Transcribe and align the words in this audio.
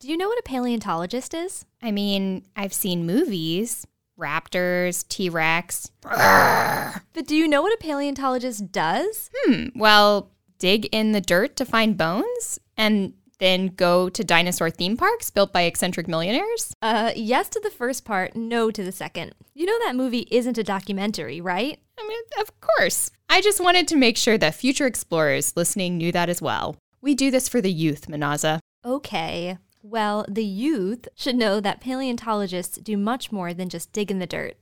Do 0.00 0.08
you 0.08 0.16
know 0.16 0.28
what 0.28 0.38
a 0.38 0.42
paleontologist 0.42 1.34
is? 1.34 1.66
I 1.82 1.90
mean, 1.90 2.46
I've 2.54 2.72
seen 2.72 3.04
movies 3.04 3.84
raptors, 4.16 5.06
T 5.08 5.28
Rex. 5.28 5.90
But 6.02 7.26
do 7.26 7.34
you 7.34 7.48
know 7.48 7.62
what 7.62 7.72
a 7.72 7.78
paleontologist 7.78 8.70
does? 8.70 9.30
Hmm, 9.34 9.66
well, 9.74 10.30
dig 10.58 10.86
in 10.92 11.12
the 11.12 11.20
dirt 11.20 11.56
to 11.56 11.64
find 11.64 11.96
bones 11.96 12.58
and 12.76 13.14
then 13.38 13.68
go 13.68 14.08
to 14.08 14.24
dinosaur 14.24 14.70
theme 14.70 14.96
parks 14.96 15.30
built 15.30 15.52
by 15.52 15.62
eccentric 15.62 16.06
millionaires? 16.06 16.72
Uh, 16.80 17.12
yes 17.16 17.48
to 17.50 17.60
the 17.60 17.70
first 17.70 18.04
part, 18.04 18.36
no 18.36 18.70
to 18.70 18.84
the 18.84 18.92
second. 18.92 19.32
You 19.54 19.66
know 19.66 19.78
that 19.84 19.96
movie 19.96 20.28
isn't 20.30 20.58
a 20.58 20.64
documentary, 20.64 21.40
right? 21.40 21.78
I 21.98 22.06
mean, 22.06 22.20
of 22.40 22.52
course. 22.60 23.10
I 23.28 23.40
just 23.40 23.62
wanted 23.62 23.88
to 23.88 23.96
make 23.96 24.16
sure 24.16 24.38
that 24.38 24.54
future 24.54 24.86
explorers 24.86 25.56
listening 25.56 25.96
knew 25.96 26.12
that 26.12 26.28
as 26.28 26.40
well. 26.42 26.76
We 27.00 27.14
do 27.14 27.30
this 27.32 27.48
for 27.48 27.60
the 27.60 27.72
youth, 27.72 28.06
Munazza. 28.08 28.60
Okay. 28.84 29.58
Well, 29.84 30.26
the 30.28 30.44
youth 30.44 31.06
should 31.14 31.36
know 31.36 31.60
that 31.60 31.80
paleontologists 31.80 32.78
do 32.78 32.96
much 32.96 33.30
more 33.30 33.54
than 33.54 33.68
just 33.68 33.92
dig 33.92 34.10
in 34.10 34.18
the 34.18 34.26
dirt. 34.26 34.56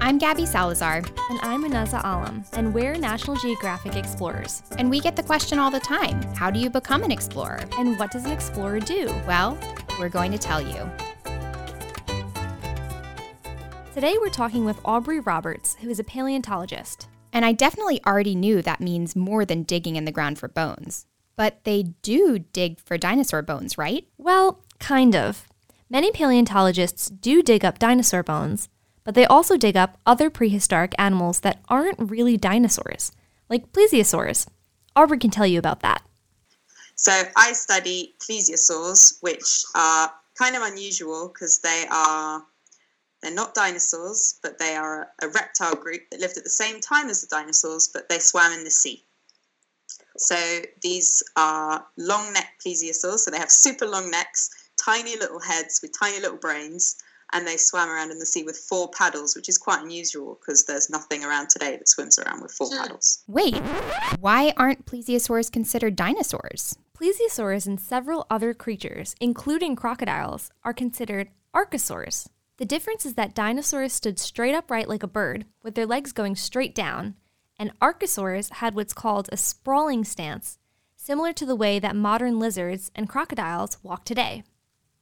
I'm 0.00 0.18
Gabby 0.18 0.44
Salazar. 0.44 1.04
And 1.30 1.38
I'm 1.40 1.62
Munazza 1.62 2.00
Alam, 2.02 2.44
and 2.54 2.74
we're 2.74 2.96
National 2.96 3.36
Geographic 3.36 3.94
Explorers. 3.94 4.64
And 4.76 4.90
we 4.90 4.98
get 4.98 5.14
the 5.14 5.22
question 5.22 5.60
all 5.60 5.70
the 5.70 5.78
time 5.78 6.20
how 6.34 6.50
do 6.50 6.58
you 6.58 6.68
become 6.68 7.04
an 7.04 7.12
explorer? 7.12 7.60
And 7.78 7.96
what 7.96 8.10
does 8.10 8.24
an 8.24 8.32
explorer 8.32 8.80
do? 8.80 9.06
Well, 9.24 9.56
we're 10.00 10.08
going 10.08 10.32
to 10.32 10.38
tell 10.38 10.60
you. 10.60 10.90
Today 13.94 14.16
we're 14.20 14.30
talking 14.30 14.64
with 14.64 14.80
Aubrey 14.84 15.20
Roberts, 15.20 15.76
who 15.80 15.90
is 15.90 16.00
a 16.00 16.04
paleontologist. 16.04 17.06
And 17.32 17.44
I 17.44 17.52
definitely 17.52 18.04
already 18.04 18.34
knew 18.34 18.62
that 18.62 18.80
means 18.80 19.14
more 19.14 19.44
than 19.44 19.62
digging 19.62 19.94
in 19.94 20.06
the 20.06 20.12
ground 20.12 20.40
for 20.40 20.48
bones. 20.48 21.06
But 21.36 21.64
they 21.64 21.82
do 22.02 22.38
dig 22.38 22.80
for 22.80 22.96
dinosaur 22.96 23.42
bones, 23.42 23.76
right? 23.76 24.06
Well, 24.18 24.62
kind 24.78 25.16
of. 25.16 25.46
Many 25.90 26.12
paleontologists 26.12 27.10
do 27.10 27.42
dig 27.42 27.64
up 27.64 27.78
dinosaur 27.78 28.22
bones, 28.22 28.68
but 29.04 29.14
they 29.14 29.26
also 29.26 29.56
dig 29.56 29.76
up 29.76 29.98
other 30.06 30.30
prehistoric 30.30 30.94
animals 30.98 31.40
that 31.40 31.60
aren't 31.68 32.10
really 32.10 32.36
dinosaurs, 32.36 33.12
like 33.48 33.72
plesiosaurs. 33.72 34.46
Aubrey 34.96 35.18
can 35.18 35.30
tell 35.30 35.46
you 35.46 35.58
about 35.58 35.80
that. 35.80 36.02
So 36.96 37.22
I 37.36 37.52
study 37.52 38.14
plesiosaurs, 38.20 39.18
which 39.20 39.64
are 39.74 40.12
kind 40.38 40.56
of 40.56 40.62
unusual 40.62 41.28
because 41.28 41.58
they 41.58 41.86
are 41.90 42.44
they're 43.22 43.32
not 43.32 43.54
dinosaurs, 43.54 44.38
but 44.42 44.58
they 44.58 44.76
are 44.76 45.08
a 45.22 45.28
reptile 45.28 45.74
group 45.74 46.02
that 46.10 46.20
lived 46.20 46.36
at 46.36 46.44
the 46.44 46.50
same 46.50 46.80
time 46.80 47.08
as 47.08 47.22
the 47.22 47.26
dinosaurs, 47.26 47.88
but 47.88 48.08
they 48.08 48.18
swam 48.18 48.52
in 48.52 48.64
the 48.64 48.70
sea. 48.70 49.06
So 50.16 50.36
these 50.82 51.22
are 51.36 51.84
long 51.96 52.32
neck 52.32 52.54
plesiosaurs. 52.64 53.20
So 53.20 53.30
they 53.30 53.38
have 53.38 53.50
super 53.50 53.86
long 53.86 54.10
necks, 54.10 54.50
tiny 54.82 55.16
little 55.16 55.40
heads 55.40 55.80
with 55.82 55.98
tiny 55.98 56.20
little 56.20 56.36
brains, 56.36 56.96
and 57.32 57.46
they 57.46 57.56
swam 57.56 57.88
around 57.88 58.10
in 58.10 58.18
the 58.18 58.26
sea 58.26 58.44
with 58.44 58.56
four 58.56 58.90
paddles, 58.90 59.34
which 59.34 59.48
is 59.48 59.58
quite 59.58 59.82
unusual 59.82 60.38
because 60.40 60.64
there's 60.64 60.90
nothing 60.90 61.24
around 61.24 61.48
today 61.48 61.76
that 61.76 61.88
swims 61.88 62.18
around 62.18 62.42
with 62.42 62.52
four 62.52 62.70
paddles. 62.70 63.24
Wait, 63.26 63.56
why 64.20 64.52
aren't 64.56 64.86
plesiosaurs 64.86 65.50
considered 65.50 65.96
dinosaurs? 65.96 66.76
Plesiosaurs 66.96 67.66
and 67.66 67.80
several 67.80 68.24
other 68.30 68.54
creatures, 68.54 69.16
including 69.20 69.74
crocodiles, 69.74 70.50
are 70.62 70.72
considered 70.72 71.28
archosaurs. 71.52 72.28
The 72.58 72.64
difference 72.64 73.04
is 73.04 73.14
that 73.14 73.34
dinosaurs 73.34 73.92
stood 73.92 74.20
straight 74.20 74.54
upright 74.54 74.88
like 74.88 75.02
a 75.02 75.08
bird, 75.08 75.46
with 75.64 75.74
their 75.74 75.86
legs 75.86 76.12
going 76.12 76.36
straight 76.36 76.72
down, 76.72 77.16
and 77.58 77.78
archosaurs 77.80 78.52
had 78.54 78.74
what's 78.74 78.92
called 78.92 79.28
a 79.30 79.36
sprawling 79.36 80.04
stance, 80.04 80.58
similar 80.96 81.32
to 81.32 81.46
the 81.46 81.56
way 81.56 81.78
that 81.78 81.96
modern 81.96 82.38
lizards 82.38 82.90
and 82.94 83.08
crocodiles 83.08 83.78
walk 83.82 84.04
today. 84.04 84.42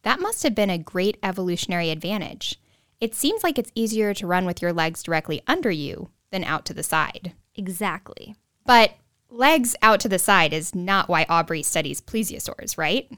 That 0.03 0.21
must 0.21 0.43
have 0.43 0.55
been 0.55 0.71
a 0.71 0.79
great 0.79 1.19
evolutionary 1.23 1.91
advantage. 1.91 2.61
It 3.01 3.15
seems 3.15 3.43
like 3.43 3.59
it's 3.59 3.73
easier 3.75 4.15
to 4.15 4.27
run 4.27 4.45
with 4.45 4.61
your 4.61 4.73
legs 4.73 5.03
directly 5.03 5.43
under 5.47 5.71
you 5.71 6.11
than 6.31 6.45
out 6.45 6.65
to 6.67 6.75
the 6.75 6.83
side. 6.83 7.33
Exactly. 7.55 8.35
But 8.65 8.95
legs 9.31 9.75
out 9.83 10.01
to 10.01 10.09
the 10.09 10.19
side 10.19 10.53
is 10.53 10.75
not 10.75 11.09
why 11.09 11.27
Aubrey 11.29 11.63
studies 11.63 12.01
plesiosaurs, 12.01 12.77
right? 12.77 13.11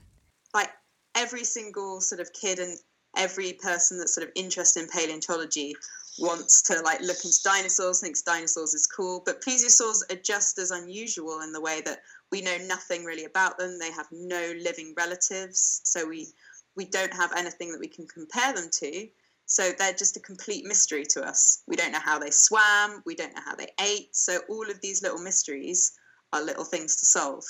Like 0.52 0.70
every 1.14 1.44
single 1.44 2.00
sort 2.00 2.20
of 2.20 2.32
kid 2.32 2.58
and 2.58 2.78
every 3.16 3.52
person 3.54 3.98
that's 3.98 4.14
sort 4.14 4.26
of 4.26 4.32
interested 4.34 4.82
in 4.82 4.88
paleontology 4.88 5.74
wants 6.18 6.62
to 6.62 6.80
like 6.82 7.00
look 7.00 7.24
into 7.24 7.42
dinosaurs, 7.42 8.00
thinks 8.00 8.22
dinosaurs 8.22 8.74
is 8.74 8.86
cool, 8.86 9.22
but 9.24 9.42
plesiosaurs 9.42 10.02
are 10.12 10.20
just 10.22 10.58
as 10.58 10.70
unusual 10.70 11.40
in 11.40 11.52
the 11.52 11.60
way 11.60 11.80
that 11.84 12.00
we 12.30 12.40
know 12.40 12.56
nothing 12.58 13.04
really 13.04 13.24
about 13.24 13.58
them. 13.58 13.78
They 13.78 13.90
have 13.92 14.06
no 14.12 14.54
living 14.62 14.94
relatives, 14.96 15.80
so 15.84 16.06
we 16.06 16.28
we 16.76 16.84
don't 16.84 17.14
have 17.14 17.32
anything 17.36 17.70
that 17.72 17.80
we 17.80 17.88
can 17.88 18.06
compare 18.06 18.52
them 18.52 18.68
to. 18.80 19.08
So 19.46 19.70
they're 19.72 19.92
just 19.92 20.16
a 20.16 20.20
complete 20.20 20.64
mystery 20.64 21.04
to 21.10 21.22
us. 21.22 21.62
We 21.68 21.76
don't 21.76 21.92
know 21.92 22.00
how 22.00 22.18
they 22.18 22.30
swam, 22.30 23.02
we 23.04 23.14
don't 23.14 23.34
know 23.34 23.42
how 23.44 23.54
they 23.54 23.68
ate. 23.80 24.14
So 24.16 24.40
all 24.48 24.70
of 24.70 24.80
these 24.80 25.02
little 25.02 25.20
mysteries 25.20 25.92
are 26.32 26.42
little 26.42 26.64
things 26.64 26.96
to 26.96 27.06
solve, 27.06 27.44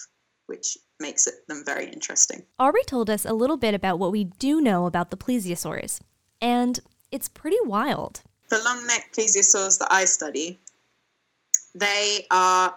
which 0.46 0.78
makes 1.00 1.26
it 1.26 1.46
them 1.48 1.64
very 1.64 1.86
interesting. 1.86 2.42
Aubrey 2.58 2.84
told 2.86 3.10
us 3.10 3.24
a 3.24 3.32
little 3.32 3.56
bit 3.56 3.74
about 3.74 3.98
what 3.98 4.12
we 4.12 4.24
do 4.24 4.60
know 4.60 4.86
about 4.86 5.10
the 5.10 5.16
plesiosaurs, 5.16 6.00
and 6.40 6.80
it's 7.10 7.28
pretty 7.28 7.58
wild 7.64 8.22
the 8.54 8.62
long 8.64 8.86
neck 8.86 9.10
plesiosaurs 9.12 9.78
that 9.78 9.88
I 9.90 10.04
study, 10.04 10.58
they 11.74 12.26
are 12.30 12.74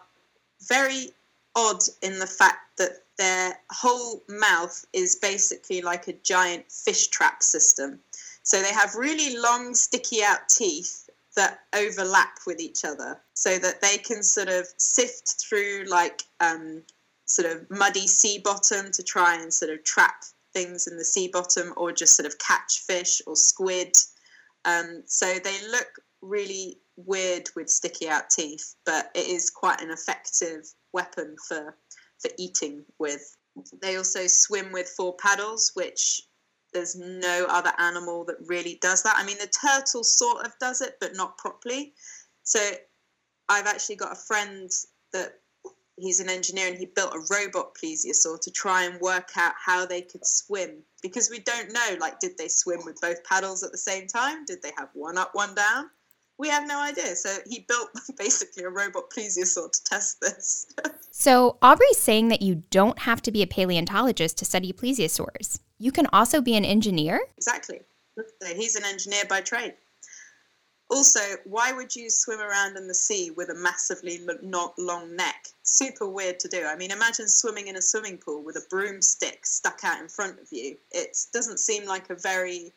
very 0.67 1.11
odd 1.55 1.81
in 2.01 2.19
the 2.19 2.27
fact 2.27 2.77
that 2.77 3.03
their 3.17 3.57
whole 3.71 4.23
mouth 4.27 4.85
is 4.93 5.15
basically 5.15 5.81
like 5.81 6.07
a 6.07 6.13
giant 6.13 6.71
fish 6.71 7.07
trap 7.07 7.43
system. 7.43 7.99
So 8.43 8.61
they 8.61 8.73
have 8.73 8.95
really 8.95 9.37
long, 9.37 9.75
sticky 9.75 10.23
out 10.23 10.49
teeth 10.49 11.09
that 11.35 11.59
overlap 11.73 12.39
with 12.47 12.59
each 12.59 12.83
other 12.83 13.19
so 13.33 13.59
that 13.59 13.81
they 13.81 13.97
can 13.97 14.23
sort 14.23 14.49
of 14.49 14.67
sift 14.77 15.35
through 15.39 15.85
like 15.87 16.23
um, 16.39 16.81
sort 17.27 17.51
of 17.51 17.69
muddy 17.69 18.07
sea 18.07 18.39
bottom 18.43 18.91
to 18.91 19.03
try 19.03 19.39
and 19.39 19.53
sort 19.53 19.71
of 19.71 19.83
trap 19.83 20.23
things 20.53 20.87
in 20.87 20.97
the 20.97 21.05
sea 21.05 21.29
bottom 21.31 21.73
or 21.77 21.91
just 21.91 22.15
sort 22.15 22.25
of 22.25 22.37
catch 22.39 22.83
fish 22.87 23.21
or 23.27 23.35
squid 23.35 23.93
um, 24.67 25.03
so 25.05 25.25
they 25.25 25.57
look 25.71 25.87
really 26.21 26.81
weird 26.97 27.49
with 27.55 27.69
sticky 27.69 28.09
out 28.09 28.29
teeth, 28.29 28.75
but 28.85 29.09
it 29.15 29.27
is 29.27 29.49
quite 29.49 29.81
an 29.81 29.91
effective 29.91 30.67
weapon 30.93 31.35
for 31.47 31.77
for 32.19 32.29
eating 32.37 32.83
with. 32.99 33.35
They 33.81 33.95
also 33.95 34.27
swim 34.27 34.71
with 34.71 34.89
four 34.89 35.15
paddles, 35.17 35.71
which 35.75 36.21
there's 36.73 36.95
no 36.95 37.45
other 37.49 37.71
animal 37.77 38.25
that 38.25 38.37
really 38.45 38.77
does 38.81 39.03
that. 39.03 39.15
I 39.17 39.25
mean, 39.25 39.37
the 39.37 39.47
turtle 39.47 40.03
sort 40.03 40.45
of 40.45 40.53
does 40.59 40.81
it, 40.81 40.97
but 40.99 41.15
not 41.15 41.37
properly. 41.37 41.93
So 42.43 42.59
I've 43.47 43.67
actually 43.67 43.95
got 43.95 44.11
a 44.11 44.15
friend 44.15 44.69
that 45.13 45.39
he's 45.97 46.19
an 46.19 46.29
engineer 46.29 46.67
and 46.67 46.77
he 46.77 46.85
built 46.85 47.13
a 47.13 47.33
robot 47.33 47.73
plesiosaur 47.75 48.39
to 48.39 48.51
try 48.51 48.83
and 48.83 49.01
work 49.01 49.31
out 49.35 49.53
how 49.63 49.85
they 49.85 50.01
could 50.01 50.25
swim. 50.25 50.83
Because 51.01 51.29
we 51.29 51.39
don't 51.39 51.73
know 51.73 51.97
like 51.99 52.19
did 52.19 52.37
they 52.37 52.47
swim 52.47 52.81
with 52.85 53.01
both 53.01 53.23
paddles 53.23 53.63
at 53.63 53.71
the 53.71 53.77
same 53.77 54.07
time? 54.07 54.45
Did 54.45 54.61
they 54.61 54.71
have 54.77 54.89
one 54.93 55.17
up 55.17 55.31
one 55.33 55.53
down? 55.55 55.89
We 56.39 56.49
have 56.49 56.67
no 56.67 56.79
idea. 56.79 57.15
So 57.15 57.35
he 57.47 57.65
built 57.67 57.89
basically 58.17 58.63
a 58.63 58.69
robot 58.69 59.09
plesiosaur 59.09 59.71
to 59.71 59.83
test 59.83 60.21
this. 60.21 60.67
So 61.19 61.57
aubrey's 61.63 61.97
saying 61.97 62.27
that 62.27 62.43
you 62.43 62.61
don't 62.69 62.99
have 62.99 63.23
to 63.23 63.31
be 63.31 63.41
a 63.41 63.47
paleontologist 63.47 64.37
to 64.37 64.45
study 64.45 64.71
plesiosaurs. 64.71 65.59
You 65.79 65.91
can 65.91 66.05
also 66.13 66.41
be 66.41 66.55
an 66.55 66.63
engineer? 66.63 67.21
Exactly. 67.37 67.81
He's 68.55 68.75
an 68.75 68.85
engineer 68.85 69.23
by 69.27 69.41
trade 69.41 69.73
also, 70.89 71.19
why 71.43 71.73
would 71.73 71.95
you 71.95 72.09
swim 72.09 72.39
around 72.39 72.77
in 72.77 72.87
the 72.87 72.93
sea 72.93 73.31
with 73.31 73.49
a 73.49 73.55
massively 73.55 74.21
not 74.41 74.73
long 74.79 75.15
neck? 75.15 75.47
Super 75.63 76.07
weird 76.07 76.39
to 76.39 76.47
do. 76.47 76.65
I 76.65 76.77
mean, 76.77 76.91
imagine 76.91 77.27
swimming 77.27 77.67
in 77.67 77.75
a 77.75 77.81
swimming 77.81 78.17
pool 78.17 78.41
with 78.41 78.55
a 78.55 78.65
broomstick 78.69 79.45
stuck 79.45 79.83
out 79.83 80.01
in 80.01 80.07
front 80.07 80.39
of 80.39 80.47
you. 80.51 80.77
It 80.91 81.17
doesn't 81.33 81.59
seem 81.59 81.85
like 81.85 82.09
a 82.09 82.15
very 82.15 82.73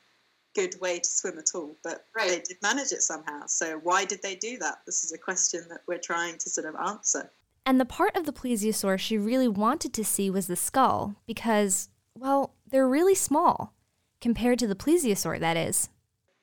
good 0.56 0.74
way 0.80 0.98
to 0.98 1.08
swim 1.08 1.38
at 1.38 1.54
all, 1.54 1.76
but 1.84 2.06
right. 2.16 2.28
they 2.28 2.40
did 2.40 2.56
manage 2.62 2.90
it 2.90 3.02
somehow. 3.02 3.46
So, 3.46 3.78
why 3.78 4.04
did 4.04 4.22
they 4.22 4.34
do 4.34 4.58
that? 4.58 4.80
This 4.86 5.04
is 5.04 5.12
a 5.12 5.18
question 5.18 5.64
that 5.68 5.82
we're 5.86 5.98
trying 5.98 6.38
to 6.38 6.50
sort 6.50 6.66
of 6.66 6.74
answer. 6.74 7.30
And 7.64 7.78
the 7.78 7.84
part 7.84 8.16
of 8.16 8.26
the 8.26 8.32
plesiosaur 8.32 8.98
she 8.98 9.18
really 9.18 9.46
wanted 9.46 9.92
to 9.94 10.04
see 10.04 10.30
was 10.30 10.48
the 10.48 10.56
skull 10.56 11.14
because, 11.26 11.90
well, 12.16 12.54
they're 12.66 12.88
really 12.88 13.14
small 13.14 13.74
compared 14.20 14.58
to 14.58 14.66
the 14.66 14.74
plesiosaur, 14.74 15.38
that 15.38 15.56
is 15.56 15.90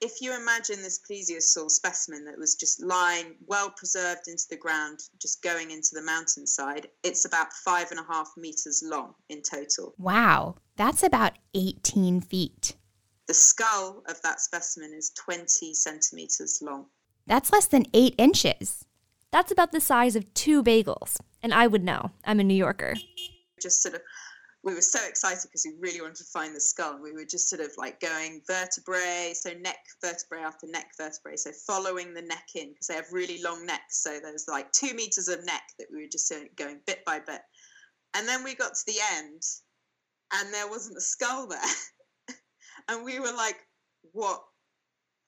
if 0.02 0.22
you 0.22 0.36
imagine 0.36 0.82
this 0.82 1.00
plesiosaur 1.00 1.70
specimen 1.70 2.26
that 2.26 2.38
was 2.38 2.56
just 2.56 2.84
lying 2.84 3.36
well 3.48 3.70
preserved 3.72 4.28
into 4.28 4.44
the 4.50 4.58
ground, 4.58 5.00
just 5.20 5.42
going 5.42 5.72
into 5.72 5.90
the 5.94 6.02
mountainside, 6.02 6.88
it's 7.04 7.26
about 7.26 7.52
five 7.54 7.90
and 7.92 8.00
a 8.00 8.06
half 8.12 8.32
meters 8.38 8.84
long 8.86 9.14
in 9.30 9.42
total. 9.42 9.94
Wow, 9.98 10.56
that's 10.76 11.04
about 11.04 11.34
18 11.54 12.22
feet. 12.22 12.76
The 13.28 13.34
skull 13.34 14.04
of 14.08 14.22
that 14.22 14.40
specimen 14.40 14.94
is 14.94 15.12
20 15.18 15.74
centimeters 15.74 16.60
long. 16.62 16.86
That's 17.26 17.52
less 17.52 17.66
than 17.66 17.86
eight 17.94 18.16
inches. 18.18 18.86
That's 19.32 19.52
about 19.52 19.72
the 19.72 19.82
size 19.82 20.16
of 20.16 20.34
two 20.34 20.64
bagels. 20.64 21.20
And 21.44 21.54
I 21.54 21.68
would 21.68 21.84
know. 21.84 22.12
I'm 22.24 22.40
a 22.40 22.44
New 22.44 22.54
Yorker. 22.54 22.96
Just 23.62 23.82
sort 23.82 23.96
of 23.96 24.02
we 24.68 24.76
were 24.76 24.82
so 24.82 25.00
excited 25.08 25.44
because 25.44 25.66
we 25.66 25.80
really 25.80 26.02
wanted 26.02 26.18
to 26.18 26.26
find 26.26 26.54
the 26.54 26.60
skull. 26.60 27.00
We 27.02 27.14
were 27.14 27.24
just 27.24 27.50
sort 27.50 27.62
of 27.62 27.72
like 27.78 28.02
going 28.02 28.42
vertebrae, 28.46 29.34
so 29.34 29.52
neck 29.62 29.78
vertebrae 30.04 30.42
after 30.42 30.68
neck 30.68 30.88
vertebrae, 30.98 31.38
so 31.38 31.52
following 31.66 32.14
the 32.14 32.22
neck 32.22 32.48
in 32.54 32.72
because 32.72 32.88
they 32.88 32.96
have 32.96 33.06
really 33.14 33.42
long 33.42 33.66
necks. 33.66 34.04
So 34.04 34.20
there's 34.22 34.46
like 34.50 34.70
two 34.74 34.94
meters 34.94 35.30
of 35.30 35.46
neck 35.46 35.64
that 35.80 35.88
we 35.90 36.02
were 36.02 36.10
just 36.12 36.34
going 36.58 36.82
bit 36.86 37.06
by 37.06 37.20
bit. 37.20 37.40
And 38.14 38.28
then 38.28 38.44
we 38.44 38.56
got 38.56 38.76
to 38.76 38.86
the 38.88 39.00
end 39.16 39.42
and 40.34 40.54
there 40.54 40.68
wasn't 40.68 40.98
a 40.98 41.02
skull 41.02 41.48
there. 41.48 41.60
and 42.90 43.06
we 43.06 43.22
were 43.22 43.34
like, 43.38 43.56
what 44.12 44.42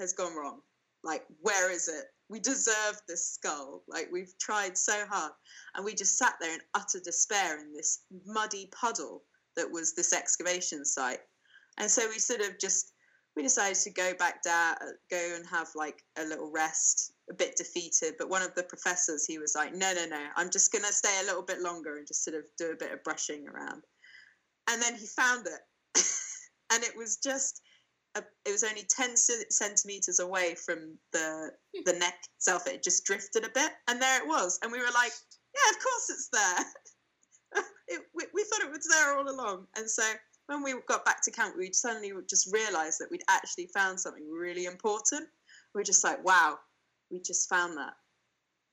has 0.02 0.12
gone 0.12 0.36
wrong? 0.36 0.60
Like, 1.02 1.24
where 1.40 1.72
is 1.72 1.88
it? 1.88 2.04
We 2.30 2.40
deserve 2.40 3.02
this 3.08 3.28
skull. 3.28 3.84
Like, 3.88 4.10
we've 4.12 4.34
tried 4.40 4.78
so 4.78 5.06
hard. 5.10 5.31
And 5.76 5.84
we 5.84 5.96
just 5.96 6.18
sat 6.18 6.36
there 6.40 6.54
in 6.54 6.60
utter 6.76 7.00
despair 7.04 7.60
in 7.60 7.74
this 7.74 8.04
muddy 8.26 8.70
puddle 8.72 9.24
that 9.56 9.70
was 9.70 9.94
this 9.94 10.14
excavation 10.14 10.86
site. 10.86 11.20
And 11.78 11.90
so 11.90 12.08
we 12.08 12.20
sort 12.20 12.42
of 12.42 12.60
just, 12.60 12.94
we 13.36 13.44
decided 13.44 13.78
to 13.80 13.92
go 13.92 14.14
back 14.14 14.44
down, 14.44 14.76
go 15.10 15.36
and 15.36 15.46
have 15.48 15.70
like 15.76 16.04
a 16.18 16.24
little 16.26 16.52
rest, 16.52 17.14
a 17.30 17.34
bit 17.34 17.56
defeated. 17.56 18.16
But 18.18 18.30
one 18.30 18.42
of 18.42 18.54
the 18.56 18.64
professors, 18.64 19.26
he 19.26 19.40
was 19.40 19.56
like, 19.56 19.74
no, 19.74 19.94
no, 19.94 20.06
no, 20.06 20.26
I'm 20.36 20.50
just 20.50 20.72
to 20.72 20.94
stay 20.94 21.20
a 21.22 21.26
little 21.26 21.44
bit 21.44 21.62
longer 21.62 21.98
and 21.98 22.08
just 22.08 22.24
sort 22.24 22.38
of 22.38 22.44
do 22.58 22.72
a 22.72 22.78
bit 22.78 22.92
of 22.92 23.04
brushing 23.04 23.48
around. 23.48 23.84
And 24.70 24.81
then 24.81 24.96
he 24.96 25.08
found 25.08 25.48
it. 25.48 25.62
and 26.74 26.84
it 26.84 26.96
was 26.96 27.18
just, 27.18 27.62
a, 28.19 28.50
it 28.50 28.51
was 28.51 28.63
only 28.63 28.83
10 28.89 29.16
centimeters 29.16 30.19
away 30.19 30.56
from 30.56 30.98
the 31.13 31.51
hmm. 31.75 31.81
the 31.86 31.94
neck 31.94 32.16
itself 32.38 32.68
it 32.68 32.83
just 32.83 33.06
drifted 33.06 33.44
a 33.45 33.50
bit 33.50 33.71
and 33.88 34.01
there 34.01 34.21
it 34.21 34.27
was 34.27 34.60
and 34.63 34.71
we 34.71 34.80
were 34.80 34.94
like 34.94 35.12
yeah 35.56 35.71
of 35.71 35.83
course 35.83 36.10
it's 36.10 36.30
there. 36.31 36.66
It, 37.92 38.01
we, 38.13 38.24
we 38.36 38.44
thought 38.44 38.62
it 38.62 38.69
was 38.69 38.88
there 38.88 39.18
all 39.18 39.27
along 39.27 39.66
and 39.75 39.89
so 39.89 40.04
when 40.45 40.62
we 40.62 40.75
got 40.88 41.06
back 41.06 41.24
to 41.24 41.31
camp 41.31 41.56
we 41.57 41.74
suddenly 41.74 42.12
just 42.30 42.54
realized 42.54 43.00
that 43.00 43.10
we'd 43.10 43.24
actually 43.27 43.68
found 43.74 44.00
something 44.00 44.30
really 44.31 44.66
important. 44.66 45.27
We 45.74 45.81
are 45.81 45.83
just 45.83 46.04
like 46.04 46.24
wow 46.24 46.60
we 47.12 47.19
just 47.19 47.50
found 47.50 47.77
that. 47.77 47.94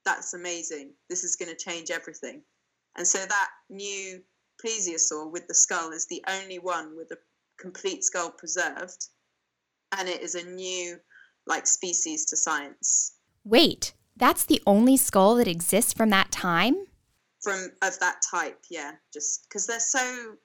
That's 0.05 0.33
amazing. 0.33 0.93
This 1.09 1.23
is 1.23 1.35
going 1.35 1.49
to 1.49 1.55
change 1.55 1.89
everything. 1.91 2.41
And 2.95 3.07
so 3.07 3.19
that 3.19 3.49
new 3.69 4.21
plesiosaur 4.63 5.31
with 5.31 5.47
the 5.47 5.55
skull 5.55 5.91
is 5.91 6.07
the 6.07 6.23
only 6.27 6.59
one 6.59 6.95
with 6.95 7.11
a 7.11 7.17
complete 7.59 8.03
skull 8.03 8.31
preserved 8.31 9.07
and 9.97 10.07
it 10.07 10.21
is 10.21 10.35
a 10.35 10.43
new 10.43 10.97
like 11.45 11.65
species 11.65 12.25
to 12.25 12.37
science. 12.37 13.15
Wait, 13.43 13.93
that's 14.15 14.45
the 14.45 14.61
only 14.65 14.97
skull 14.97 15.35
that 15.35 15.47
exists 15.47 15.93
from 15.93 16.09
that 16.09 16.31
time? 16.31 16.75
From 17.41 17.71
of 17.81 17.99
that 17.99 18.21
type, 18.29 18.59
yeah. 18.69 18.93
Just 19.13 19.47
because 19.47 19.67
they're 19.67 19.79
so 19.79 20.35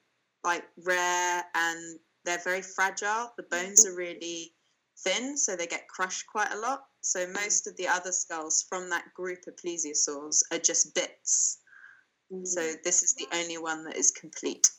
like 0.43 0.63
rare 0.85 1.43
and 1.55 1.99
they're 2.25 2.41
very 2.43 2.61
fragile. 2.61 3.33
The 3.37 3.43
bones 3.43 3.85
are 3.85 3.95
really 3.95 4.53
thin, 4.99 5.37
so 5.37 5.55
they 5.55 5.67
get 5.67 5.87
crushed 5.87 6.25
quite 6.27 6.53
a 6.53 6.59
lot. 6.59 6.83
So 7.01 7.27
most 7.27 7.67
of 7.67 7.75
the 7.75 7.87
other 7.87 8.11
skulls 8.11 8.65
from 8.69 8.89
that 8.89 9.13
group 9.13 9.39
of 9.47 9.55
plesiosaurs 9.55 10.41
are 10.51 10.59
just 10.59 10.95
bits. 10.95 11.59
So 12.45 12.61
mm. 12.61 12.75
this 12.83 13.03
is 13.03 13.13
the 13.13 13.27
only 13.33 13.57
one 13.57 13.83
that 13.85 13.97
is 13.97 14.11
complete. 14.11 14.69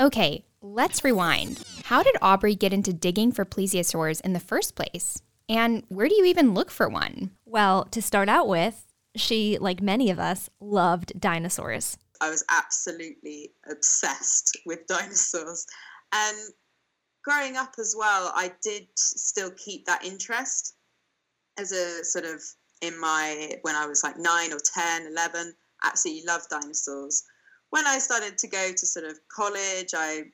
Okay, 0.00 0.44
let's 0.60 1.04
rewind. 1.04 1.62
How 1.90 2.04
did 2.04 2.14
Aubrey 2.22 2.54
get 2.54 2.72
into 2.72 2.92
digging 2.92 3.32
for 3.32 3.44
plesiosaurs 3.44 4.20
in 4.20 4.32
the 4.32 4.38
first 4.38 4.76
place? 4.76 5.20
And 5.48 5.82
where 5.88 6.06
do 6.06 6.14
you 6.14 6.24
even 6.26 6.54
look 6.54 6.70
for 6.70 6.88
one? 6.88 7.32
Well, 7.44 7.84
to 7.86 8.00
start 8.00 8.28
out 8.28 8.46
with, 8.46 8.86
she, 9.16 9.58
like 9.58 9.82
many 9.82 10.08
of 10.08 10.20
us, 10.20 10.48
loved 10.60 11.18
dinosaurs. 11.18 11.98
I 12.20 12.30
was 12.30 12.44
absolutely 12.48 13.54
obsessed 13.68 14.56
with 14.64 14.86
dinosaurs. 14.86 15.66
And 16.12 16.36
growing 17.24 17.56
up 17.56 17.74
as 17.76 17.96
well, 17.98 18.30
I 18.36 18.52
did 18.62 18.86
still 18.94 19.50
keep 19.56 19.84
that 19.86 20.04
interest 20.04 20.76
as 21.58 21.72
a 21.72 22.04
sort 22.04 22.24
of 22.24 22.40
in 22.82 23.00
my, 23.00 23.56
when 23.62 23.74
I 23.74 23.86
was 23.86 24.04
like 24.04 24.16
nine 24.16 24.52
or 24.52 24.60
10, 24.60 25.08
11, 25.08 25.54
absolutely 25.82 26.24
loved 26.24 26.50
dinosaurs 26.50 27.24
when 27.70 27.86
I 27.86 27.98
started 27.98 28.36
to 28.38 28.48
go 28.48 28.72
to 28.72 28.86
sort 28.86 29.06
of 29.06 29.18
college, 29.28 29.94
I 29.96 30.24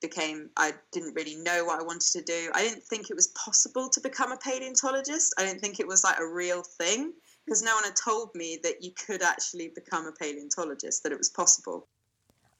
became 0.00 0.50
I 0.56 0.72
didn't 0.92 1.14
really 1.14 1.36
know 1.36 1.64
what 1.64 1.80
I 1.80 1.82
wanted 1.82 2.10
to 2.12 2.22
do. 2.22 2.50
I 2.54 2.62
didn't 2.62 2.82
think 2.82 3.10
it 3.10 3.16
was 3.16 3.28
possible 3.28 3.88
to 3.90 4.00
become 4.00 4.32
a 4.32 4.36
paleontologist. 4.36 5.34
I 5.38 5.44
didn't 5.44 5.60
think 5.60 5.80
it 5.80 5.86
was 5.86 6.04
like 6.04 6.18
a 6.18 6.26
real 6.26 6.62
thing 6.62 7.12
because 7.44 7.62
no 7.62 7.74
one 7.74 7.84
had 7.84 7.96
told 7.96 8.34
me 8.34 8.58
that 8.62 8.82
you 8.82 8.92
could 8.92 9.22
actually 9.22 9.72
become 9.74 10.06
a 10.06 10.12
paleontologist, 10.12 11.02
that 11.02 11.12
it 11.12 11.18
was 11.18 11.30
possible. 11.30 11.88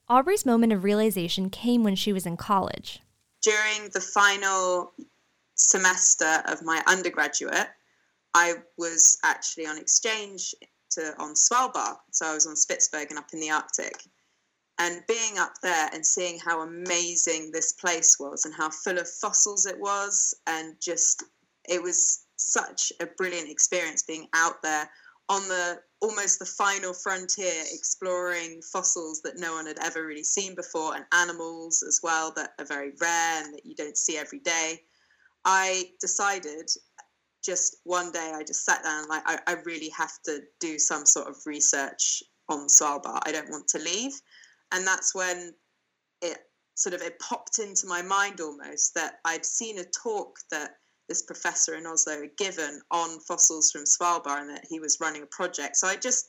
Aubrey's 0.09 0.45
moment 0.45 0.73
of 0.73 0.83
realization 0.83 1.51
came 1.51 1.85
when 1.85 1.95
she 1.95 2.13
was 2.13 2.27
in 2.27 2.37
college. 2.37 3.01
During 3.43 3.89
the 3.93 4.01
final 4.01 4.93
semester 5.55 6.43
of 6.47 6.63
my 6.63 6.83
undergraduate, 6.87 7.69
I 8.35 8.55
was 8.77 9.19
actually 9.25 9.67
on 9.67 9.79
exchange 9.79 10.55
to 10.91 11.15
on 11.19 11.35
Svalbard. 11.35 11.97
So 12.11 12.27
I 12.27 12.35
was 12.35 12.47
on 12.47 12.55
Spitsbergen 12.55 13.17
up 13.17 13.29
in 13.33 13.41
the 13.41 13.51
Arctic 13.51 14.03
and 14.81 15.03
being 15.07 15.39
up 15.39 15.53
there 15.63 15.91
and 15.93 16.05
seeing 16.05 16.39
how 16.39 16.63
amazing 16.63 17.51
this 17.53 17.75
place 17.75 18.17
was 18.19 18.47
and 18.47 18.55
how 18.55 18.71
full 18.71 18.99
of 18.99 19.09
fossils 19.09 19.67
it 19.67 19.79
was 19.79 20.35
and 20.47 20.75
just 20.81 21.23
it 21.69 21.83
was 21.83 22.25
such 22.37 22.91
a 23.01 23.07
brilliant 23.19 23.51
experience 23.51 24.03
being 24.03 24.27
out 24.35 24.63
there 24.63 24.91
on 25.29 25.47
the 25.49 25.79
almost 26.01 26.39
the 26.39 26.47
final 26.47 26.95
frontier 26.95 27.63
exploring 27.73 28.63
fossils 28.73 29.21
that 29.21 29.39
no 29.39 29.53
one 29.53 29.67
had 29.67 29.79
ever 29.85 30.07
really 30.07 30.25
seen 30.25 30.55
before 30.55 30.97
and 30.97 31.05
animals 31.13 31.85
as 31.87 32.01
well 32.03 32.33
that 32.35 32.55
are 32.59 32.65
very 32.65 32.93
rare 33.01 33.45
and 33.45 33.55
that 33.55 33.67
you 33.67 33.75
don't 33.75 33.99
see 33.99 34.17
every 34.17 34.41
day. 34.41 34.81
I 35.45 35.91
decided 36.01 36.71
just 37.43 37.77
one 37.85 38.13
day 38.13 38.33
i 38.35 38.43
just 38.43 38.67
sat 38.67 38.83
down 38.83 39.09
like 39.09 39.23
I, 39.25 39.39
I 39.47 39.55
really 39.65 39.89
have 39.97 40.13
to 40.27 40.41
do 40.61 40.79
some 40.79 41.07
sort 41.07 41.27
of 41.27 41.37
research 41.47 42.23
on 42.51 42.67
svalbard. 42.67 43.21
I 43.25 43.33
don't 43.33 43.49
want 43.49 43.67
to 43.69 43.79
leave 43.79 44.13
and 44.73 44.87
that's 44.87 45.15
when 45.15 45.55
it 46.23 46.39
sort 46.75 46.95
of 46.95 47.03
it 47.03 47.19
popped 47.19 47.59
into 47.59 47.87
my 47.87 48.03
mind 48.03 48.41
almost 48.41 48.95
that 48.95 49.21
I'd 49.25 49.45
seen 49.45 49.79
a 49.79 49.85
talk 49.85 50.39
that 50.51 50.77
this 51.09 51.23
professor 51.23 51.75
in 51.75 51.87
Oslo 51.87 52.21
had 52.21 52.37
given 52.37 52.81
on 52.91 53.19
fossils 53.21 53.71
from 53.71 53.83
Svalbard 53.83 54.43
and 54.43 54.51
that 54.51 54.65
he 54.69 54.81
was 54.81 54.99
running 55.01 55.23
a 55.23 55.27
project. 55.27 55.77
So 55.77 55.89
I 55.89 55.97
just 55.97 56.27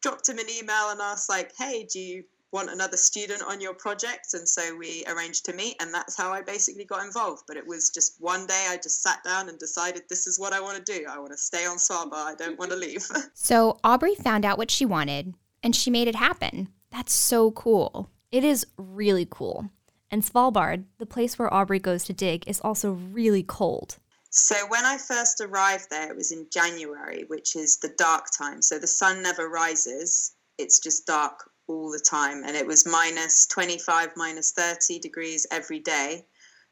dropped 0.00 0.28
him 0.28 0.38
an 0.38 0.46
email 0.48 0.90
and 0.90 1.00
asked 1.00 1.28
like, 1.28 1.52
"Hey, 1.58 1.84
do 1.84 1.98
you 1.98 2.24
want 2.52 2.70
another 2.70 2.96
student 2.96 3.42
on 3.42 3.60
your 3.60 3.74
project?" 3.74 4.34
And 4.34 4.48
so 4.48 4.76
we 4.76 5.04
arranged 5.08 5.44
to 5.46 5.52
meet, 5.52 5.76
and 5.80 5.92
that's 5.92 6.16
how 6.16 6.32
I 6.32 6.40
basically 6.40 6.84
got 6.84 7.04
involved. 7.04 7.42
But 7.48 7.56
it 7.56 7.66
was 7.66 7.90
just 7.90 8.20
one 8.20 8.46
day 8.46 8.66
I 8.68 8.76
just 8.76 9.02
sat 9.02 9.24
down 9.24 9.48
and 9.48 9.58
decided 9.58 10.02
this 10.08 10.26
is 10.28 10.38
what 10.38 10.52
I 10.52 10.60
want 10.60 10.84
to 10.84 10.98
do. 10.98 11.04
I 11.08 11.18
want 11.18 11.32
to 11.32 11.38
stay 11.38 11.66
on 11.66 11.78
Svalbard. 11.78 12.14
I 12.14 12.34
don't 12.36 12.58
want 12.58 12.70
to 12.70 12.76
leave. 12.76 13.04
so 13.34 13.78
Aubrey 13.82 14.14
found 14.14 14.44
out 14.44 14.56
what 14.56 14.70
she 14.70 14.86
wanted, 14.86 15.34
and 15.64 15.74
she 15.74 15.90
made 15.90 16.06
it 16.06 16.16
happen. 16.16 16.68
That's 16.92 17.14
so 17.14 17.50
cool. 17.50 18.10
It 18.30 18.44
is 18.44 18.66
really 18.76 19.26
cool. 19.28 19.70
And 20.10 20.22
Svalbard, 20.22 20.84
the 20.98 21.06
place 21.06 21.38
where 21.38 21.52
Aubrey 21.52 21.78
goes 21.78 22.04
to 22.04 22.12
dig, 22.12 22.46
is 22.46 22.60
also 22.60 22.92
really 22.92 23.42
cold. 23.42 23.96
So 24.28 24.54
when 24.68 24.84
I 24.84 24.98
first 24.98 25.40
arrived 25.40 25.88
there, 25.90 26.10
it 26.10 26.16
was 26.16 26.32
in 26.32 26.46
January, 26.50 27.24
which 27.28 27.56
is 27.56 27.78
the 27.78 27.94
dark 27.98 28.26
time. 28.36 28.60
So 28.62 28.78
the 28.78 28.86
sun 28.86 29.22
never 29.22 29.48
rises, 29.48 30.32
it's 30.58 30.78
just 30.78 31.06
dark 31.06 31.50
all 31.66 31.90
the 31.90 31.98
time. 31.98 32.44
And 32.44 32.56
it 32.56 32.66
was 32.66 32.86
minus 32.86 33.46
25, 33.46 34.10
minus 34.16 34.52
30 34.52 34.98
degrees 34.98 35.46
every 35.50 35.80
day. 35.80 36.26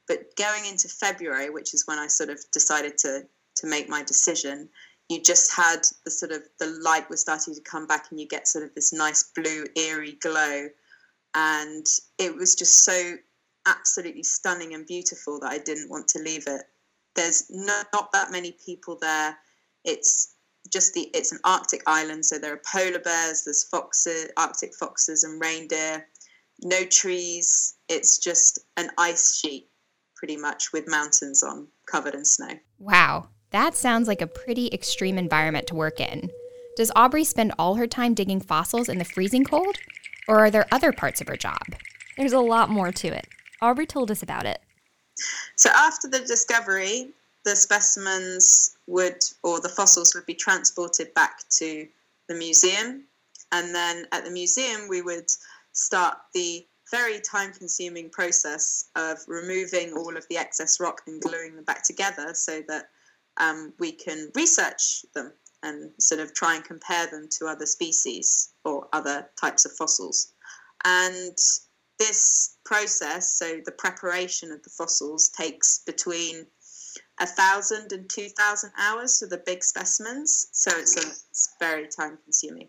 But 0.07 0.37
going 0.37 0.67
into 0.67 0.89
February, 0.89 1.51
which 1.51 1.73
is 1.73 1.87
when 1.87 1.99
I 1.99 2.09
sort 2.09 2.31
of 2.31 2.41
decided 2.53 2.99
to, 2.99 3.27
to 3.57 3.67
make 3.67 3.89
my 3.89 4.03
decision, 4.03 4.69
you 5.11 5.21
just 5.21 5.55
had 5.55 5.81
the 6.05 6.11
sort 6.11 6.31
of 6.31 6.43
the 6.61 6.79
light 6.85 7.11
was 7.11 7.21
starting 7.21 7.53
to 7.53 7.61
come 7.63 7.89
back 7.89 8.07
and 8.11 8.21
you 8.21 8.29
get 8.29 8.47
sort 8.47 8.65
of 8.65 8.73
this 8.77 8.93
nice 8.93 9.25
blue 9.35 9.67
eerie 9.77 10.17
glow. 10.23 10.69
And 11.35 11.85
it 12.19 12.35
was 12.35 12.55
just 12.55 12.85
so 12.85 13.17
absolutely 13.67 14.23
stunning 14.23 14.73
and 14.73 14.87
beautiful 14.87 15.39
that 15.39 15.51
i 15.51 15.59
didn't 15.59 15.91
want 15.91 16.07
to 16.09 16.21
leave 16.21 16.45
it. 16.47 16.63
There's 17.17 17.45
not, 17.51 17.89
not 17.93 18.13
that 18.13 18.31
many 18.31 18.57
people 18.65 18.97
there. 19.01 19.37
It's 19.85 20.35
just 20.73 20.95
the 20.95 21.11
it's 21.13 21.33
an 21.33 21.41
arctic 21.43 21.83
island 21.87 22.25
so 22.25 22.39
there 22.39 22.53
are 22.53 22.61
polar 22.71 22.99
bears 22.99 23.45
there's 23.45 23.65
foxes 23.65 24.29
arctic 24.37 24.75
foxes 24.79 25.25
and 25.25 25.41
reindeer. 25.41 26.07
No 26.63 26.85
trees. 26.85 27.75
It's 27.89 28.19
just 28.19 28.61
an 28.77 28.91
ice 28.97 29.37
sheet 29.37 29.71
pretty 30.15 30.37
much 30.37 30.73
with 30.73 30.87
mountains 30.87 31.43
on 31.43 31.67
covered 31.87 32.15
in 32.15 32.25
snow. 32.25 32.55
Wow 32.79 33.29
that 33.51 33.75
sounds 33.75 34.09
like 34.09 34.23
a 34.23 34.27
pretty 34.27 34.69
extreme 34.73 35.19
environment 35.19 35.67
to 35.69 35.75
work 35.75 36.01
in. 36.01 36.31
Does 36.77 36.93
Aubrey 36.95 37.25
spend 37.25 37.53
all 37.59 37.75
her 37.75 37.87
time 37.87 38.15
digging 38.15 38.41
fossils 38.41 38.89
in 38.89 38.99
the 38.99 39.05
freezing 39.05 39.45
cold? 39.45 39.77
Or 40.29 40.39
are 40.39 40.51
there 40.51 40.67
other 40.71 40.93
parts 40.93 41.21
of 41.21 41.29
her 41.29 41.37
job? 41.37 41.63
There's 42.17 42.33
a 42.33 42.41
lot 42.41 42.71
more 42.71 42.93
to 42.93 43.09
it. 43.09 43.27
Aubrey 43.61 43.87
told 43.87 44.11
us 44.11 44.23
about 44.23 44.47
it. 44.47 44.61
So, 45.57 45.71
after 45.75 46.09
the 46.09 46.21
discovery, 46.21 47.11
the 47.45 47.57
specimens 47.57 48.77
would, 48.87 49.23
or 49.43 49.61
the 49.61 49.69
fossils 49.69 50.15
would 50.15 50.27
be 50.27 50.35
transported 50.35 51.13
back 51.15 51.41
to 51.59 51.87
the 52.29 52.35
museum. 52.35 53.05
And 53.53 53.75
then 53.75 54.07
at 54.13 54.25
the 54.25 54.31
museum, 54.31 54.89
we 54.89 55.03
would 55.03 55.31
start 55.73 56.19
the 56.35 56.65
very 56.91 57.21
time 57.21 57.53
consuming 57.53 58.11
process 58.11 58.91
of 58.97 59.19
removing 59.27 59.93
all 59.93 60.17
of 60.17 60.27
the 60.29 60.37
excess 60.37 60.81
rock 60.81 61.03
and 61.07 61.21
gluing 61.21 61.57
them 61.57 61.65
back 61.65 61.85
together 61.85 62.35
so 62.35 62.63
that 62.69 62.89
um, 63.41 63.73
we 63.81 63.91
can 63.93 64.31
research 64.37 65.05
them 65.15 65.33
and 65.63 65.91
sort 65.99 66.21
of 66.21 66.33
try 66.33 66.55
and 66.55 66.65
compare 66.65 67.07
them 67.11 67.29
to 67.39 67.47
other 67.47 67.67
species 67.67 68.51
or 68.65 68.89
other 68.93 69.29
types 69.41 69.65
of 69.67 69.73
fossils. 69.73 70.33
And 70.85 71.37
this 71.99 72.57
process, 72.65 73.35
so 73.35 73.61
the 73.65 73.73
preparation 73.73 74.53
of 74.53 74.63
the 74.63 74.71
fossils, 74.71 75.29
takes 75.31 75.81
between 75.85 76.47
a 77.21 77.27
thousand 77.27 77.93
and 77.93 78.09
two 78.09 78.29
thousand 78.31 78.73
hours 78.79 79.19
for 79.19 79.29
the 79.29 79.43
big 79.45 79.63
specimens. 79.63 80.49
So 80.53 80.71
it's, 80.75 80.97
a, 80.97 81.07
it's 81.31 81.57
very 81.61 81.89
time 81.89 82.19
consuming. 82.25 82.69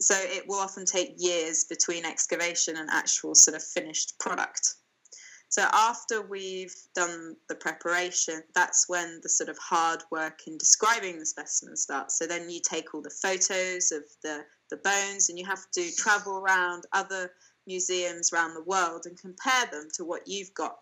So 0.00 0.14
it 0.16 0.44
will 0.48 0.58
often 0.58 0.84
take 0.84 1.14
years 1.18 1.64
between 1.64 2.04
excavation 2.04 2.76
and 2.76 2.88
actual 2.90 3.34
sort 3.34 3.56
of 3.56 3.62
finished 3.62 4.18
product. 4.18 4.74
So 5.50 5.62
after 5.72 6.20
we've 6.20 6.74
done 6.94 7.36
the 7.48 7.54
preparation, 7.54 8.42
that's 8.54 8.88
when 8.88 9.20
the 9.22 9.28
sort 9.30 9.48
of 9.48 9.56
hard 9.58 10.02
work 10.10 10.46
in 10.46 10.58
describing 10.58 11.18
the 11.18 11.26
specimen 11.26 11.76
starts. 11.76 12.18
So 12.18 12.26
then 12.26 12.50
you 12.50 12.60
take 12.60 12.94
all 12.94 13.00
the 13.00 13.10
photos 13.10 13.90
of 13.90 14.02
the, 14.22 14.44
the 14.70 14.76
bones 14.76 15.30
and 15.30 15.38
you 15.38 15.46
have 15.46 15.70
to 15.72 15.90
travel 15.96 16.38
around 16.38 16.84
other 16.92 17.32
museums 17.66 18.32
around 18.32 18.54
the 18.54 18.64
world 18.64 19.02
and 19.06 19.18
compare 19.18 19.66
them 19.70 19.88
to 19.94 20.04
what 20.04 20.26
you've 20.26 20.52
got 20.54 20.78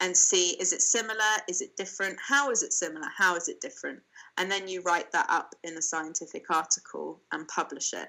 and 0.00 0.16
see 0.16 0.50
is 0.60 0.72
it 0.72 0.82
similar? 0.82 1.18
Is 1.48 1.60
it 1.60 1.76
different? 1.76 2.18
How 2.26 2.50
is 2.50 2.62
it 2.62 2.72
similar? 2.72 3.08
How 3.16 3.36
is 3.36 3.48
it 3.48 3.60
different? 3.60 4.00
And 4.36 4.50
then 4.50 4.68
you 4.68 4.80
write 4.82 5.10
that 5.12 5.26
up 5.28 5.54
in 5.64 5.76
a 5.76 5.82
scientific 5.82 6.44
article 6.50 7.20
and 7.32 7.48
publish 7.48 7.92
it 7.92 8.08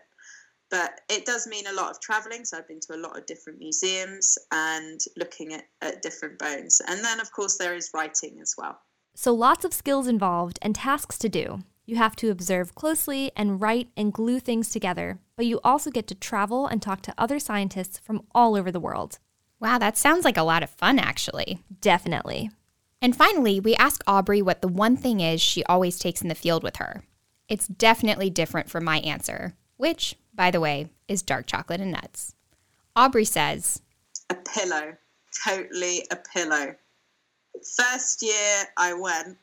but 0.70 1.02
it 1.10 1.26
does 1.26 1.48
mean 1.48 1.66
a 1.68 1.74
lot 1.74 1.90
of 1.92 2.00
traveling 2.00 2.46
so 2.46 2.58
i've 2.58 2.68
been 2.68 2.80
to 2.80 2.96
a 2.96 2.98
lot 2.98 3.18
of 3.18 3.26
different 3.26 3.60
museums 3.60 4.38
and 4.52 5.02
looking 5.18 5.54
at, 5.54 5.66
at 5.82 6.02
different 6.02 6.38
bones 6.38 6.82
and 6.88 7.04
then 7.04 7.20
of 7.20 7.32
course 7.32 7.58
there 7.58 7.76
is 7.76 7.92
writing 7.94 8.40
as 8.42 8.56
well 8.58 8.80
so 9.16 9.34
lots 9.34 9.66
of 9.66 9.74
skills 9.74 10.08
involved 10.08 10.60
and 10.62 10.76
tasks 10.76 11.18
to 11.18 11.30
do 11.30 11.64
you 11.90 11.96
have 11.96 12.16
to 12.18 12.30
observe 12.30 12.76
closely 12.76 13.32
and 13.36 13.60
write 13.60 13.90
and 13.98 14.14
glue 14.14 14.40
things 14.40 14.70
together, 14.70 15.18
but 15.36 15.48
you 15.48 15.60
also 15.64 15.90
get 15.90 16.06
to 16.10 16.14
travel 16.14 16.68
and 16.68 16.84
talk 16.84 17.02
to 17.02 17.14
other 17.18 17.40
scientists 17.40 17.98
from 17.98 18.28
all 18.36 18.56
over 18.56 18.72
the 18.72 18.80
world. 18.80 19.18
Wow, 19.60 19.80
that 19.80 19.98
sounds 19.98 20.24
like 20.24 20.38
a 20.38 20.44
lot 20.44 20.62
of 20.62 20.70
fun, 20.70 21.00
actually. 21.00 21.64
Definitely. 21.82 22.52
And 23.02 23.16
finally, 23.16 23.60
we 23.60 23.76
ask 23.76 24.04
Aubrey 24.06 24.40
what 24.40 24.62
the 24.62 24.68
one 24.68 24.98
thing 24.98 25.20
is 25.20 25.42
she 25.42 25.64
always 25.64 25.98
takes 25.98 26.22
in 26.22 26.28
the 26.28 26.36
field 26.36 26.62
with 26.62 26.76
her. 26.76 27.02
It's 27.48 27.68
definitely 27.68 28.30
different 28.30 28.70
from 28.70 28.84
my 28.84 29.00
answer, 29.00 29.56
which, 29.78 30.16
by 30.39 30.51
the 30.51 30.62
way, 30.62 30.88
is 31.10 31.22
dark 31.22 31.48
chocolate 31.48 31.81
and 31.81 31.91
nuts. 31.91 32.34
Aubrey 32.96 33.25
says, 33.25 33.81
A 34.29 34.36
pillow. 34.36 34.96
Totally 35.46 36.08
a 36.12 36.15
pillow. 36.15 36.75
First 37.75 38.22
year 38.22 38.63
I 38.77 38.93
went, 38.93 39.38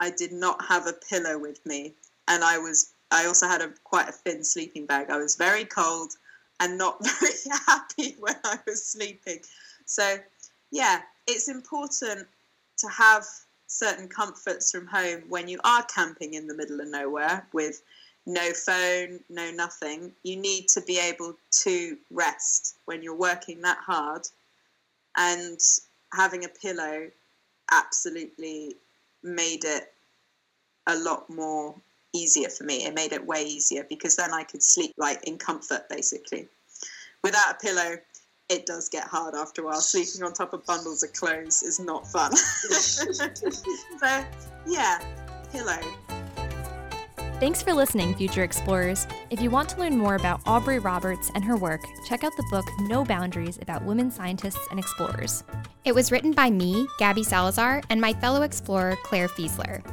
I 0.00 0.08
did 0.08 0.32
not 0.32 0.64
have 0.64 0.86
a 0.86 0.94
pillow 0.94 1.36
with 1.36 1.64
me, 1.66 1.92
and 2.26 2.42
I 2.42 2.56
was 2.56 2.94
I 3.10 3.26
also 3.26 3.46
had 3.46 3.60
a 3.60 3.74
quite 3.84 4.08
a 4.08 4.12
thin 4.12 4.42
sleeping 4.44 4.86
bag. 4.86 5.10
I 5.10 5.18
was 5.18 5.36
very 5.36 5.66
cold 5.66 6.14
and 6.58 6.78
not 6.78 7.04
very 7.20 7.60
happy 7.66 8.16
when 8.18 8.36
I 8.44 8.58
was 8.66 8.82
sleeping. 8.82 9.40
So, 9.84 10.16
yeah, 10.70 11.02
it's 11.26 11.48
important 11.48 12.26
to 12.78 12.88
have 12.88 13.26
certain 13.66 14.08
comforts 14.08 14.70
from 14.70 14.86
home 14.86 15.24
when 15.28 15.48
you 15.48 15.60
are 15.64 15.82
camping 15.82 16.32
in 16.32 16.46
the 16.46 16.54
middle 16.54 16.80
of 16.80 16.88
nowhere 16.88 17.46
with 17.52 17.82
no 18.26 18.52
phone, 18.52 19.20
no 19.28 19.50
nothing. 19.50 20.12
You 20.22 20.36
need 20.36 20.68
to 20.68 20.80
be 20.80 20.98
able 20.98 21.36
to 21.62 21.96
rest 22.10 22.76
when 22.86 23.02
you're 23.02 23.14
working 23.14 23.62
that 23.62 23.78
hard. 23.78 24.22
And 25.16 25.60
having 26.12 26.44
a 26.44 26.48
pillow 26.48 27.08
absolutely 27.70 28.76
made 29.22 29.64
it 29.64 29.92
a 30.86 30.96
lot 30.96 31.28
more 31.30 31.74
easier 32.12 32.48
for 32.48 32.64
me. 32.64 32.84
It 32.84 32.94
made 32.94 33.12
it 33.12 33.26
way 33.26 33.44
easier 33.44 33.84
because 33.88 34.16
then 34.16 34.32
I 34.32 34.44
could 34.44 34.62
sleep 34.62 34.94
like 34.96 35.24
in 35.24 35.38
comfort 35.38 35.88
basically. 35.88 36.48
Without 37.22 37.54
a 37.54 37.58
pillow, 37.58 37.96
it 38.48 38.66
does 38.66 38.88
get 38.88 39.04
hard 39.04 39.34
after 39.34 39.62
a 39.62 39.64
while. 39.64 39.80
Sleeping 39.80 40.22
on 40.22 40.32
top 40.32 40.52
of 40.52 40.64
bundles 40.66 41.02
of 41.02 41.12
clothes 41.14 41.62
is 41.62 41.80
not 41.80 42.06
fun. 42.06 42.36
so, 42.36 44.24
yeah, 44.66 45.00
pillow. 45.50 45.80
Thanks 47.40 47.62
for 47.62 47.74
listening, 47.74 48.14
future 48.14 48.44
explorers. 48.44 49.08
If 49.28 49.42
you 49.42 49.50
want 49.50 49.68
to 49.70 49.80
learn 49.80 49.98
more 49.98 50.14
about 50.14 50.40
Aubrey 50.46 50.78
Roberts 50.78 51.32
and 51.34 51.44
her 51.44 51.56
work, 51.56 51.80
check 52.06 52.22
out 52.22 52.30
the 52.36 52.46
book 52.48 52.64
No 52.82 53.04
Boundaries 53.04 53.58
about 53.60 53.84
women 53.84 54.08
scientists 54.08 54.64
and 54.70 54.78
explorers. 54.78 55.42
It 55.84 55.96
was 55.96 56.12
written 56.12 56.30
by 56.30 56.48
me, 56.48 56.86
Gabby 56.96 57.24
Salazar, 57.24 57.82
and 57.90 58.00
my 58.00 58.12
fellow 58.12 58.42
explorer, 58.42 58.96
Clare 59.02 59.26
Fieseler. 59.26 59.84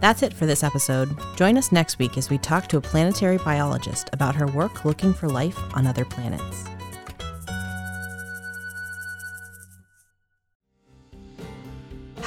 That's 0.00 0.24
it 0.24 0.34
for 0.34 0.46
this 0.46 0.64
episode. 0.64 1.16
Join 1.36 1.56
us 1.56 1.70
next 1.70 2.00
week 2.00 2.18
as 2.18 2.28
we 2.28 2.38
talk 2.38 2.66
to 2.66 2.78
a 2.78 2.82
planetary 2.82 3.38
biologist 3.38 4.10
about 4.12 4.34
her 4.34 4.48
work 4.48 4.84
looking 4.84 5.14
for 5.14 5.28
life 5.28 5.58
on 5.74 5.86
other 5.86 6.04
planets. 6.04 6.64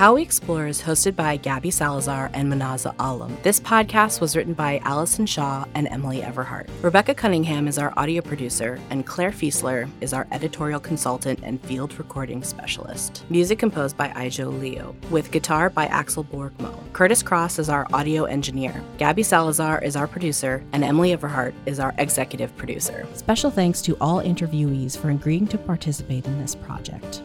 How 0.04 0.16
We 0.16 0.22
Explore 0.22 0.68
is 0.68 0.82
hosted 0.82 1.16
by 1.16 1.38
Gabby 1.38 1.72
Salazar 1.72 2.30
and 2.34 2.52
Munazza 2.52 2.94
Alam. 3.00 3.38
This 3.42 3.62
podcast 3.62 4.20
was 4.20 4.36
written 4.36 4.54
by 4.54 4.82
Allison 4.84 5.26
Shaw 5.26 5.64
and 5.76 5.88
Emily 5.88 6.20
Everhart. 6.20 6.68
Rebecca 6.82 7.16
Cunningham 7.16 7.70
is 7.70 7.78
our 7.78 7.94
audio 7.96 8.22
producer, 8.22 8.82
and 8.90 9.06
Clare 9.06 9.32
Fieseler 9.32 9.90
is 10.02 10.12
our 10.12 10.28
editorial 10.34 10.82
consultant 10.82 11.40
and 11.42 11.62
field 11.62 11.98
recording 11.98 12.44
specialist. 12.44 13.24
Music 13.30 13.58
composed 13.58 13.96
by 13.96 14.10
Ijo 14.10 14.60
Leo, 14.60 14.94
with 15.10 15.32
guitar 15.32 15.70
by 15.70 15.86
Axel 15.86 16.26
Borgmo. 16.26 16.78
Curtis 16.92 17.24
Cross 17.24 17.58
is 17.58 17.70
our 17.70 17.88
audio 17.94 18.26
engineer. 18.26 18.84
Gabby 18.98 19.24
Salazar 19.24 19.82
is 19.82 19.96
our 19.96 20.06
producer, 20.06 20.62
and 20.74 20.84
Emily 20.84 21.16
Everhart 21.16 21.54
is 21.66 21.80
our 21.80 21.96
executive 21.98 22.54
producer. 22.58 23.08
Special 23.14 23.50
thanks 23.50 23.82
to 23.84 23.96
all 24.02 24.22
interviewees 24.22 24.98
for 24.98 25.12
agreeing 25.12 25.48
to 25.48 25.58
participate 25.58 26.26
in 26.26 26.42
this 26.42 26.56
project. 26.56 27.24